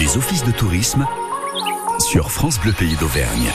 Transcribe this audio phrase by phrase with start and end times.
[0.00, 1.06] Les offices de tourisme
[1.98, 3.52] sur France Bleu Pays d'Auvergne.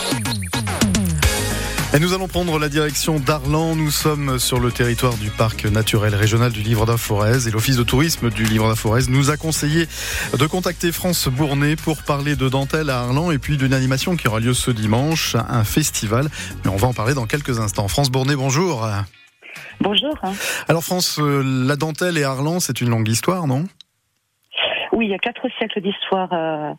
[1.93, 3.75] Et nous allons prendre la direction d'Arlan.
[3.75, 7.83] Nous sommes sur le territoire du parc naturel régional du Livre d'Aforez et l'office de
[7.83, 9.87] tourisme du Livre d'Aforez nous a conseillé
[10.37, 14.27] de contacter France Bournet pour parler de dentelle à Arlan et puis d'une animation qui
[14.27, 16.29] aura lieu ce dimanche, un festival.
[16.63, 17.87] Mais on va en parler dans quelques instants.
[17.87, 18.87] France Bournet, bonjour.
[19.81, 20.15] Bonjour.
[20.67, 23.65] Alors France, euh, la dentelle et Arlan, c'est une longue histoire, non?
[24.91, 26.73] Oui, il y a quatre siècles d'histoire euh,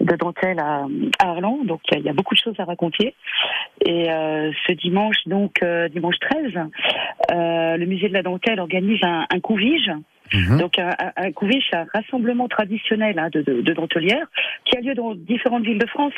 [0.00, 0.86] de dentelle à,
[1.18, 3.14] Arlan, donc il y, a beaucoup de choses à raconter.
[3.84, 9.02] Et euh, ce dimanche, donc euh, dimanche 13, euh, le musée de la dentelle organise
[9.02, 9.90] un, un couvige.
[10.32, 10.58] Mhm.
[10.58, 14.26] Donc un, couvige, c'est un rassemblement traditionnel hein, de, de, de dentelières
[14.64, 16.12] qui a lieu dans différentes villes de France.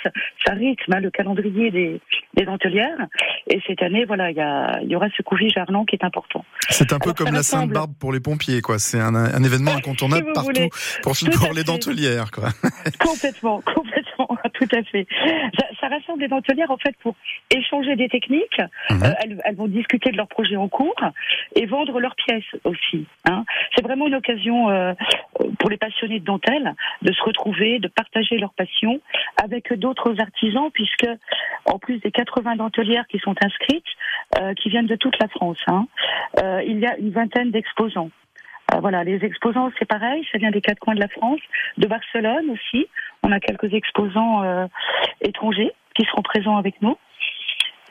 [0.44, 2.00] Ça rythme hein, le calendrier des,
[2.34, 3.06] des dentelières.
[3.48, 5.96] Et cette année, voilà, il y, a, il y aura ce couvige à Arlan qui
[5.96, 6.44] est important.
[6.68, 8.78] C'est un peu Alors, comme la Sainte-Barbe pour les pompiers, quoi.
[8.78, 10.68] C'est un, un événement incontournable Si partout voulez.
[11.02, 12.50] pour, pour à les dentelières, quoi.
[12.98, 14.01] Complètement, complètement,
[14.54, 15.06] tout à fait.
[15.58, 17.14] Ça, ça rassemble les dentelières en fait pour
[17.54, 18.60] échanger des techniques.
[18.90, 19.02] Mhm.
[19.04, 20.94] Euh, elles, elles vont discuter de leurs projets en cours
[21.54, 23.06] et vendre leurs pièces aussi.
[23.24, 23.44] hein.
[23.74, 24.94] C'est vraiment une occasion euh,
[25.58, 29.00] pour les passionnés de dentelle de se retrouver, de partager leur passion
[29.42, 31.08] avec d'autres artisans, puisque
[31.66, 33.84] en plus des 80 dentelières qui sont inscrites,
[34.38, 35.86] euh, qui viennent de toute la France, hein,
[36.42, 38.10] euh, il y a une vingtaine d'exposants.
[38.72, 41.40] Euh, voilà, les exposants, c'est pareil, ça vient des quatre coins de la France,
[41.78, 42.86] de Barcelone aussi.
[43.22, 44.66] On a quelques exposants euh,
[45.20, 46.96] étrangers qui seront présents avec nous.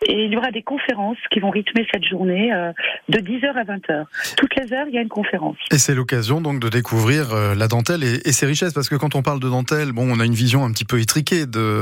[0.07, 2.71] Et il y aura des conférences qui vont rythmer cette journée euh,
[3.09, 4.05] de 10h à 20h.
[4.37, 5.57] Toutes les heures, il y a une conférence.
[5.71, 8.95] Et c'est l'occasion donc de découvrir euh, la dentelle et, et ses richesses, parce que
[8.95, 11.81] quand on parle de dentelle, bon, on a une vision un petit peu étriquée de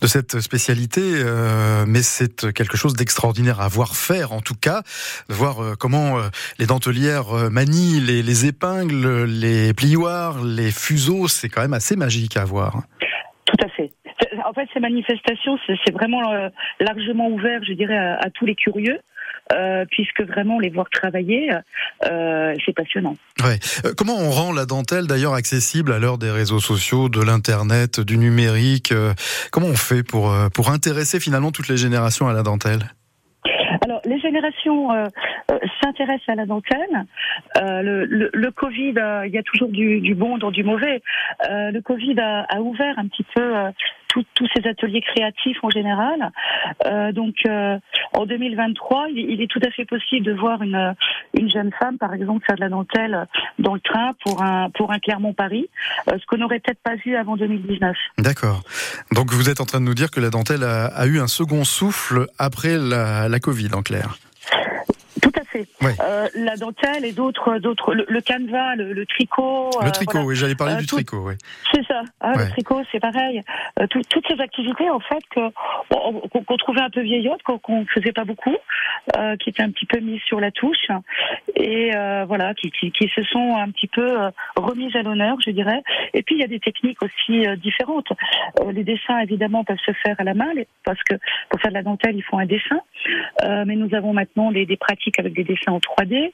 [0.00, 4.82] de cette spécialité, euh, mais c'est quelque chose d'extraordinaire à voir faire, en tout cas,
[5.28, 10.70] de voir euh, comment euh, les dentelières euh, manient les, les épingles, les plioirs, les
[10.70, 12.82] fuseaux, c'est quand même assez magique à voir.
[13.44, 13.90] Tout à fait.
[14.58, 16.48] Fait, ces manifestations, c'est vraiment euh,
[16.80, 18.98] largement ouvert, je dirais, à, à tous les curieux,
[19.52, 21.50] euh, puisque vraiment les voir travailler,
[22.10, 23.14] euh, c'est passionnant.
[23.44, 23.58] Ouais.
[23.84, 28.00] Euh, comment on rend la dentelle d'ailleurs accessible à l'heure des réseaux sociaux, de l'internet,
[28.00, 28.92] du numérique
[29.52, 32.80] Comment on fait pour pour intéresser finalement toutes les générations à la dentelle?
[33.84, 35.06] Alors, les générations euh,
[35.50, 37.06] euh, s'intéressent à la dentelle.
[37.56, 38.94] Euh, le, le, le Covid,
[39.26, 41.00] il y a toujours du, du bon dans du mauvais.
[41.48, 43.54] Le Covid a, a ouvert un petit peu
[44.22, 46.30] tout- tous ces ateliers créatifs en général.
[46.86, 47.78] Euh, donc, euh,
[48.12, 50.94] en 2023, il, il est tout à fait possible de voir une,
[51.34, 53.26] une jeune femme, par exemple, faire de la dentelle
[53.58, 55.68] dans le train pour un pour un Clermont-Paris,
[56.10, 57.96] euh, ce qu'on n'aurait peut-être pas vu avant 2019.
[58.18, 58.62] D'accord.
[59.12, 61.26] Donc vous êtes en train de nous dire que la dentelle a, a eu un
[61.28, 64.18] second souffle après la, la Covid, en clair.
[65.22, 65.67] Tout à fait.
[65.82, 69.70] Euh, la dentelle et d'autres d'autres le, le canevas, le, le tricot.
[69.80, 70.26] Le euh, tricot, voilà.
[70.26, 71.34] oui, j'allais parler Euh, du tout- tricot, oui.
[71.72, 72.02] C'est ça.
[72.20, 72.44] hein, Ouais.
[72.46, 73.42] Le tricot, c'est pareil.
[73.80, 75.52] Euh, tout- toutes ces activités, en fait, que-
[75.90, 78.56] bon, qu'on qu'on trouvait un peu vieillottes, qu'on qu'on faisait pas beaucoup,
[79.16, 80.88] euh, qui étaient un petit peu mises sur la touche,
[81.54, 84.08] et euh, voilà, qui, qui, qui se sont un petit peu
[84.56, 85.82] remises à l'honneur, je dirais.
[86.14, 88.10] Et puis il y a des techniques aussi euh, différentes.
[88.60, 90.50] Euh, les dessins, évidemment, peuvent se faire à la main,
[90.84, 91.14] parce que
[91.50, 92.80] pour faire de la dentelle, il faut un dessin.
[93.44, 96.32] Euh, mais nous avons maintenant des, des pratiques avec des dessins en 3D.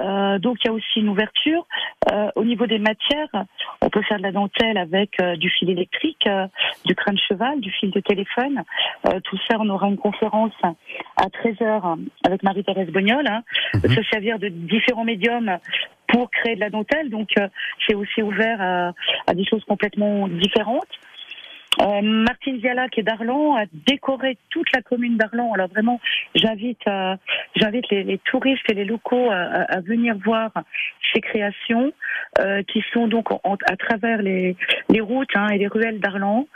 [0.00, 1.66] Euh, donc il y a aussi une ouverture.
[2.12, 3.28] Euh, au niveau des matières,
[3.82, 6.28] on peut faire de la dentelle avec euh, du fil électrique,
[6.84, 8.62] du crâne de cheval, du fil de téléphone.
[9.24, 10.52] Tout ça, on aura une conférence
[11.16, 13.42] à 13h avec Marie-Thérèse Bognol, hein,
[13.74, 13.94] Mhm.
[13.94, 15.58] se servir de différents médiums
[16.08, 17.10] pour créer de la dentelle.
[17.10, 17.30] Donc
[17.86, 18.92] c'est aussi ouvert à,
[19.26, 20.86] à des choses complètement différentes.
[21.80, 25.52] Euh, Martine Viala, qui est d'Arlan, a décoré toute la commune d'Arlan.
[25.52, 26.00] Alors vraiment,
[26.34, 27.14] j'invite, euh,
[27.54, 30.50] j'invite les, les touristes et les locaux à, à- à venir voir
[31.12, 31.92] ces créations,
[32.40, 34.56] euh, qui sont donc en- à travers les,
[34.88, 36.46] les routes hein, et les ruelles d'Arlan,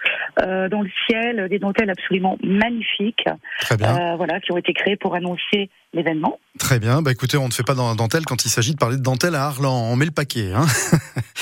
[0.42, 3.25] euh, dans le ciel, des dentelles absolument magnifiques,
[3.60, 3.97] Très bien.
[4.12, 6.38] euh, voilà, qui ont été créées pour annoncer l'événement.
[6.59, 7.03] Très bien.
[7.03, 9.03] Bah écoutez, on ne fait pas dans la dentelle quand il s'agit de parler de
[9.03, 9.88] dentelle à Arlan.
[9.91, 10.53] On met le paquet.
[10.54, 10.64] Hein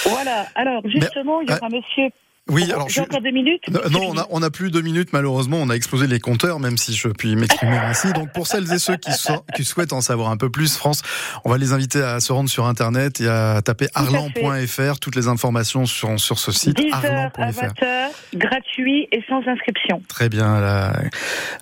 [0.05, 0.47] Voilà.
[0.55, 2.11] Alors justement, il y aura Monsieur.
[2.49, 2.95] Oui, alors je...
[2.95, 3.63] J'ai encore deux minutes.
[3.69, 5.59] Non, non, on a, on a plus deux minutes malheureusement.
[5.61, 8.13] On a explosé les compteurs, même si je puis m'exprimer ainsi.
[8.13, 11.03] Donc pour celles et ceux qui, so- qui souhaitent en savoir un peu plus, France,
[11.45, 14.99] on va les inviter à se rendre sur internet et à taper arlan.fr.
[15.01, 17.61] Toutes les informations sont sur ce site 10h à arlan.fr.
[17.83, 20.03] 20h, gratuit et sans inscription.
[20.09, 20.93] Très bien, la,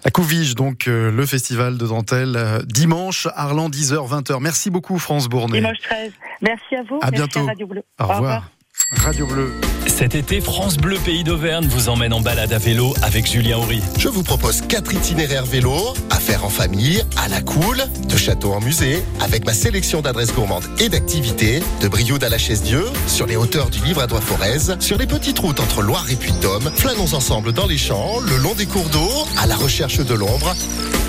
[0.05, 4.39] la Couvige, donc euh, le festival de dentelle euh, dimanche, Arlan 10h 20h.
[4.41, 5.59] Merci beaucoup France Bournet.
[5.59, 6.13] Dimanche 13.
[6.43, 6.97] Merci à vous.
[7.03, 7.47] À Merci bientôt.
[7.47, 7.83] Radio Bleu.
[7.99, 8.51] Au revoir.
[8.93, 9.53] Radio Bleu.
[9.89, 13.83] Cet été, France Bleu Pays d'Auvergne vous emmène en balade à vélo avec Julien Horry.
[13.99, 15.75] Je vous propose quatre itinéraires vélo
[16.11, 20.33] à faire en famille, à la cool, de château en musée, avec ma sélection d'adresses
[20.33, 24.79] gourmandes et d'activités, de Brioude à la Chaise-Dieu, sur les hauteurs du livre à Forez,
[24.79, 28.55] sur les petites routes entre Loire et Puy-de-Dôme, flânons ensemble dans les champs, le long
[28.55, 30.55] des cours d'eau, à la recherche de l'ombre,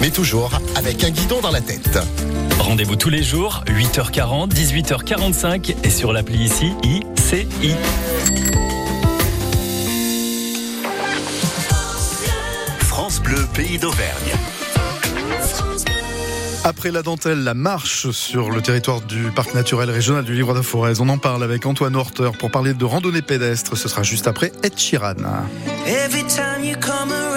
[0.01, 1.99] mais toujours avec un guidon dans la tête.
[2.59, 7.75] Rendez-vous tous les jours, 8h40, 18h45 et sur l'appli ici, ICI.
[12.79, 14.33] France Bleu, pays d'Auvergne.
[16.67, 20.61] Après la dentelle, la marche sur le territoire du parc naturel régional du Livre de
[20.61, 20.99] Forez.
[20.99, 23.77] On en parle avec Antoine Horter pour parler de randonnée pédestre.
[23.77, 25.15] Ce sera juste après Ed Sheeran.
[25.87, 27.36] Every time you come around,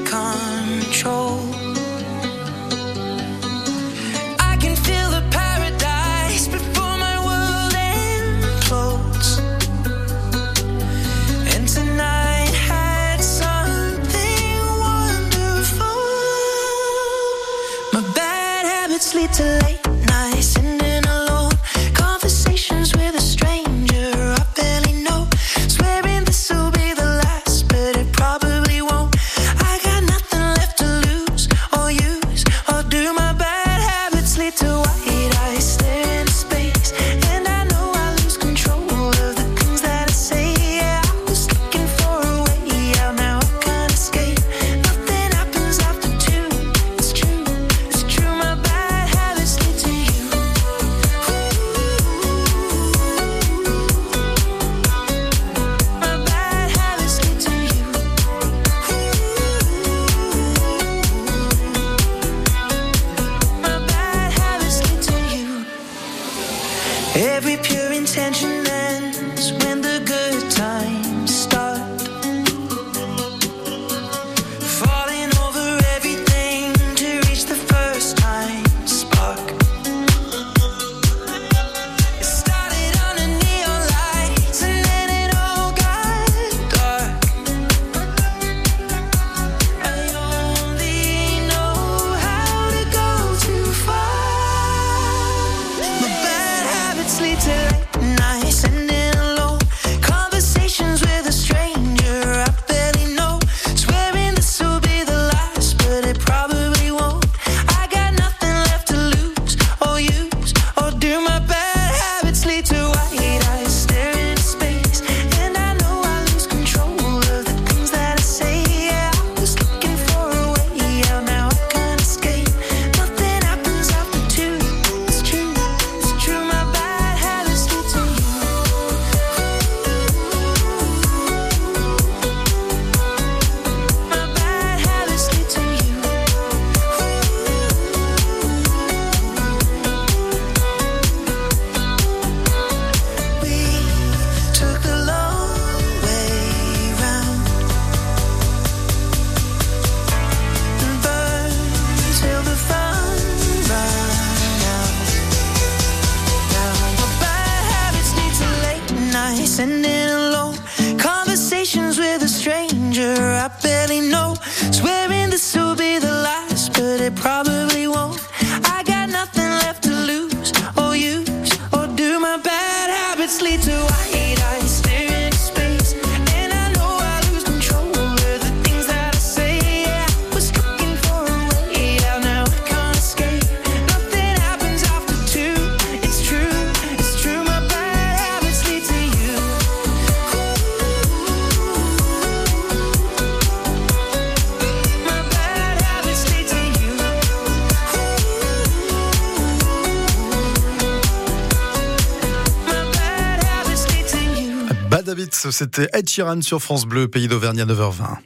[205.51, 208.17] c'était Ed Sheeran sur France Bleu, pays d'Auvergne à 9h20.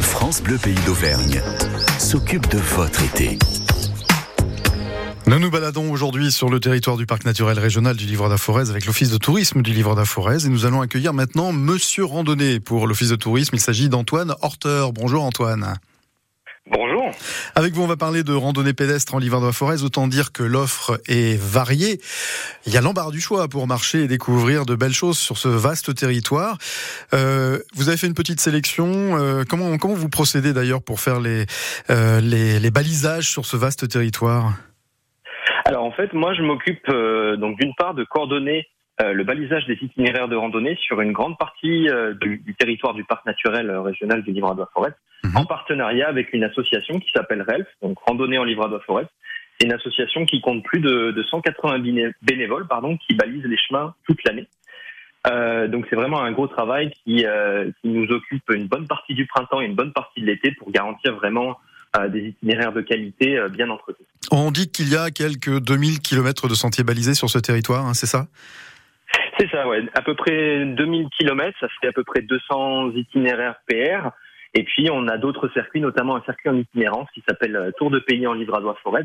[0.00, 1.40] France Bleu, pays d'Auvergne
[1.98, 3.38] s'occupe de votre été.
[5.28, 8.86] Nous nous baladons aujourd'hui sur le territoire du parc naturel régional du Livre d'Aforez avec
[8.86, 13.08] l'office de tourisme du Livre d'Aforez et nous allons accueillir maintenant Monsieur Randonnée pour l'office
[13.08, 13.56] de tourisme.
[13.56, 14.86] Il s'agit d'Antoine Horter.
[14.94, 15.78] Bonjour Antoine.
[16.70, 16.95] Bonjour.
[17.54, 19.82] Avec vous, on va parler de randonnée pédestre en Livradois-Forez.
[19.82, 22.00] Autant dire que l'offre est variée.
[22.66, 25.48] Il y a l'embarras du choix pour marcher et découvrir de belles choses sur ce
[25.48, 26.58] vaste territoire.
[27.14, 29.18] Euh, vous avez fait une petite sélection.
[29.18, 31.46] Euh, comment, comment vous procédez d'ailleurs pour faire les,
[31.90, 34.52] euh, les, les balisages sur ce vaste territoire?
[35.64, 38.66] Alors en fait, moi je m'occupe euh, donc d'une part de coordonner
[39.02, 42.94] euh, le balisage des itinéraires de randonnée sur une grande partie euh, du, du territoire
[42.94, 44.92] du parc naturel euh, régional du Livradois-Forez,
[45.24, 45.36] Mhm.
[45.36, 49.06] en partenariat avec une association qui s'appelle RELF, donc Randonnée en Livradois-Forez.
[49.58, 53.56] C'est une association qui compte plus de, de 180 béné- bénévoles pardon, qui balisent les
[53.56, 54.46] chemins toute l'année.
[55.26, 59.14] Euh, donc c'est vraiment un gros travail qui, euh, qui nous occupe une bonne partie
[59.14, 61.58] du printemps et une bonne partie de l'été pour garantir vraiment
[61.96, 64.06] euh, des itinéraires de qualité bien entretenus.
[64.30, 67.94] On dit qu'il y a quelques 2000 km de sentiers balisés sur ce territoire, hein,
[67.94, 68.26] c'est ça?
[69.38, 69.84] C'est ça, ouais.
[69.94, 74.10] À peu près 2000 km, ça fait à peu près 200 itinéraires PR.
[74.54, 77.90] Et puis, on a d'autres circuits, notamment un circuit en itinérance qui s'appelle euh, Tour
[77.90, 79.04] de Pays en Livradois-Forez,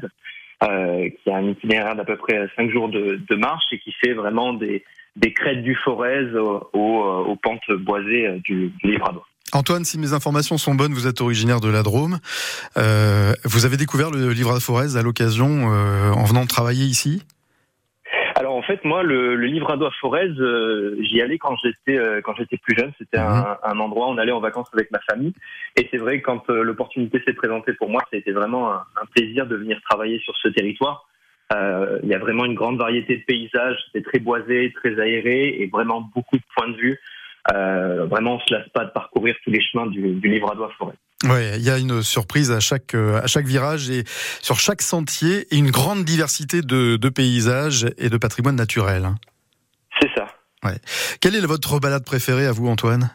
[0.63, 4.13] euh, qui a un itinéraire d'à peu près 5 jours de, marche et qui fait
[4.13, 4.83] vraiment des,
[5.35, 9.27] crêtes du Forez aux, aux, pentes boisées euh, du, du Livradois.
[9.53, 12.19] Antoine, si mes informations sont bonnes, vous êtes originaire de la Drôme.
[12.77, 17.21] Euh, vous avez découvert le Livradois-Forez à l'occasion euh, en venant travailler ici?
[18.71, 22.75] Fait, moi, le, le Livradois Forez, euh, j'y allais quand j'étais euh, quand j'étais plus
[22.77, 22.91] jeune.
[22.97, 25.33] C'était un, un endroit où on allait en vacances avec ma famille.
[25.77, 29.05] Et c'est vrai que quand euh, l'opportunité s'est présentée pour moi, c'était vraiment un, un
[29.13, 31.07] plaisir de venir travailler sur ce territoire.
[32.03, 33.77] Il y a vraiment une grande variété de paysages.
[33.91, 36.97] C'est très boisé, très aéré et vraiment beaucoup de points de vue.
[37.49, 40.95] Vraiment, on se lasse pas de parcourir tous les chemins du, du Livradois Forez.
[41.23, 44.03] Ouais, il y a une surprise à chaque euh, à chaque virage et
[44.41, 49.09] sur chaque sentier et une grande diversité de, de paysages et de patrimoine naturel.
[49.99, 50.27] C'est ça.
[51.21, 53.09] Quelle est votre balade préférée à vous, Antoine?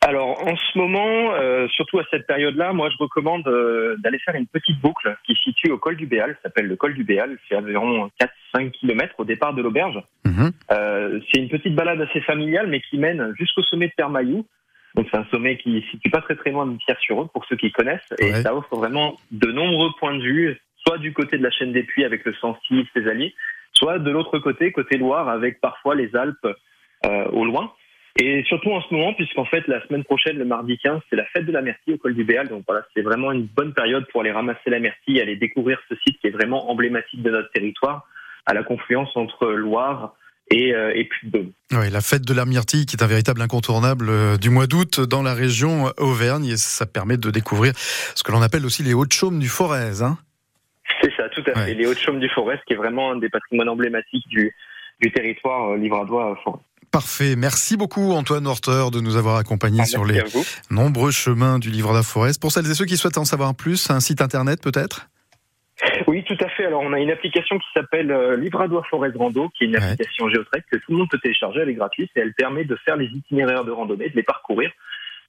[0.00, 4.36] Alors en ce moment, euh, surtout à cette période-là, moi je recommande euh, d'aller faire
[4.36, 7.36] une petite boucle qui se situe au col du Béal, s'appelle le col du Béal,
[7.48, 8.08] c'est environ
[8.54, 10.00] 4-5 km au départ de l'auberge.
[10.24, 10.52] Mhm.
[10.70, 14.46] Euh, c'est une petite balade assez familiale mais qui mène jusqu'au sommet de Permaillou.
[14.98, 17.54] Donc c'est un sommet qui se situe pas très très loin de Pierre-sur-Aude pour ceux
[17.54, 18.42] qui connaissent et Ouais.
[18.42, 21.84] ça offre vraiment de nombreux points de vue, soit du côté de la chaîne des
[21.84, 23.32] Puits avec le Sancy et ses alliés,
[23.72, 26.48] soit de l'autre côté, côté Loire, avec parfois les Alpes
[27.06, 27.72] euh, au loin.
[28.20, 31.26] Et surtout en ce moment, puisqu'en fait, la semaine prochaine, le mardi 15, c'est la
[31.26, 32.48] fête de la myrtille au col du Béal.
[32.48, 35.78] Donc voilà, c'est vraiment une bonne période pour aller ramasser la myrtille et aller découvrir
[35.88, 38.04] ce site qui est vraiment emblématique de notre territoire,
[38.46, 40.16] à la confluence entre Loire
[40.50, 41.52] et, euh, et Puy-de-Dôme.
[41.72, 45.00] Ouais, la fête de la myrtille qui est un véritable incontournable euh, du mois d'août
[45.00, 48.94] dans la région Auvergne et ça permet de découvrir ce que l'on appelle aussi les
[48.94, 50.02] Hautes-Chaumes du Forez.
[50.02, 50.18] Hein
[51.02, 51.74] C'est ça, tout à fait.
[51.74, 54.54] Les Hautes-Chaumes du Forest, qui est vraiment un des patrimoines emblématiques du,
[55.00, 56.60] du territoire euh, livradois-forêt.
[56.90, 57.36] Parfait.
[57.36, 60.22] Merci beaucoup Antoine Horter de nous avoir accompagnés sur les
[60.70, 62.32] nombreux chemins du livre Forez.
[62.40, 65.10] Pour celles et ceux qui souhaitent en savoir plus, un site internet peut-être?
[66.06, 66.47] Oui, tout à fait.
[66.64, 69.82] Alors, on a une application qui s'appelle euh, Livradois Forest Rando, qui est une Ouais.
[69.82, 72.76] application géotrek que tout le monde peut télécharger, elle est gratuite et elle permet de
[72.84, 74.70] faire les itinéraires de randonnée, de les parcourir,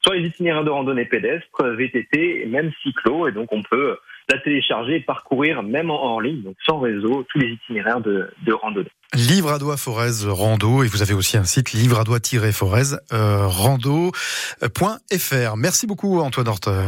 [0.06, 3.98] soit les itinéraires de randonnée pédestre, VTT, et même cyclo, et donc on peut
[4.32, 8.30] la télécharger et parcourir même en, en ligne, donc sans réseau, tous les itinéraires de,
[8.46, 8.92] de randonnée.
[9.16, 15.58] Livradois Forez Rando et vous avez aussi un site livradois-forez euh, rando.fr.
[15.58, 16.88] Merci beaucoup Antoine Horter.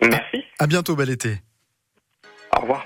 [0.00, 0.44] Merci.
[0.58, 1.36] À bientôt, bel été.
[2.56, 2.85] Au revoir.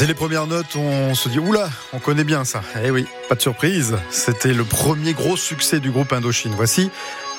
[0.00, 2.62] Dès les premières notes, on se dit oula, on connaît bien ça.
[2.82, 3.98] Eh oui, pas de surprise.
[4.08, 6.52] C'était le premier gros succès du groupe Indochine.
[6.56, 6.90] Voici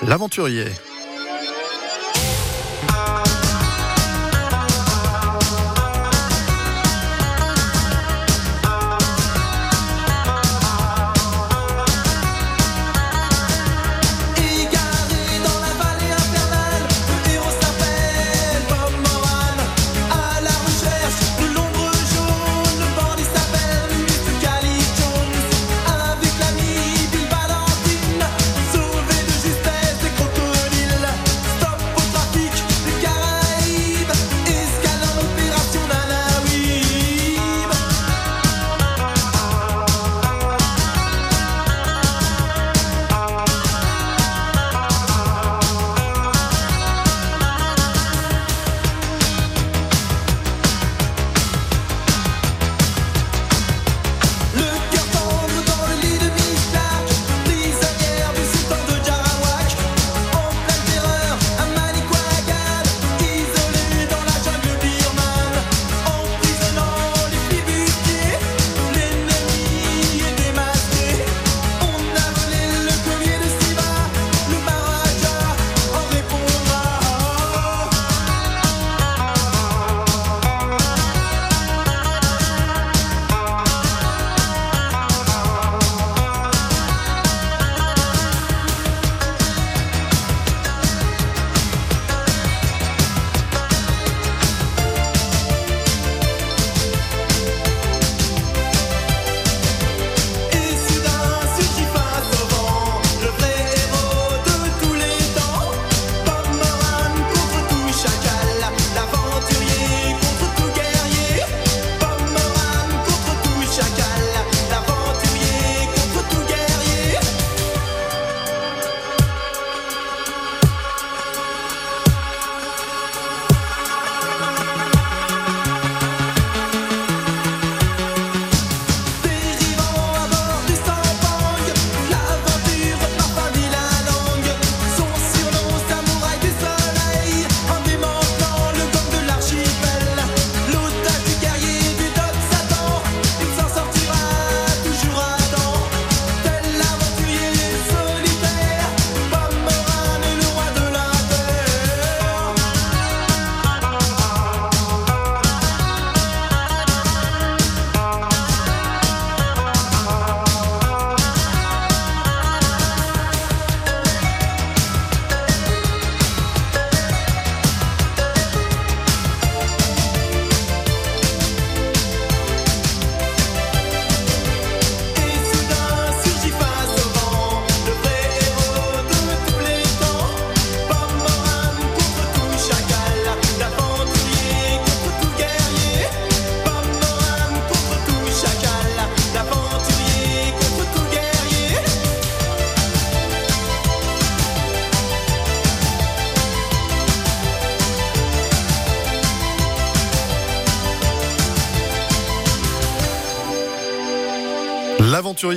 [0.04, 0.66] l'aventurier.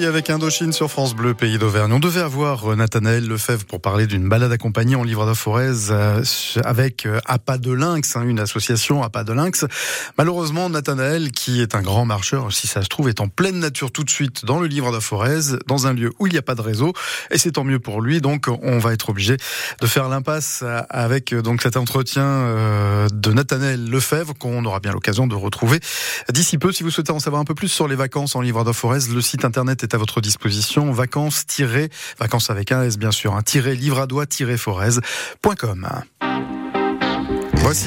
[0.02, 1.92] Avec Indochine sur France Bleu, pays d'Auvergne.
[1.92, 6.22] On devait avoir euh, Nathanaël Lefebvre pour parler d'une balade accompagnée en livre d'Aforez euh,
[6.64, 9.64] avec euh, Appât de Lynx, hein, une association Appât de Lynx.
[10.18, 13.92] Malheureusement, Nathanaël, qui est un grand marcheur, si ça se trouve, est en pleine nature
[13.92, 16.56] tout de suite dans le livre d'Aforez, dans un lieu où il n'y a pas
[16.56, 16.92] de réseau.
[17.30, 18.20] Et c'est tant mieux pour lui.
[18.20, 19.36] Donc, on va être obligé
[19.80, 25.36] de faire l'impasse avec donc cet entretien de Nathanaël Lefebvre qu'on aura bien l'occasion de
[25.36, 25.78] retrouver
[26.32, 26.72] d'ici peu.
[26.72, 29.20] Si vous souhaitez en savoir un peu plus sur les vacances en livre d'Aforez, le
[29.20, 30.90] site internet est à votre disposition.
[30.92, 31.44] Vacances-
[32.18, 33.42] vacances avec un S bien sûr, un
[33.74, 35.88] livradois-forez.com.
[37.58, 37.82] Voici